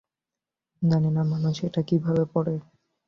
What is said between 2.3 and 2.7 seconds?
পরে।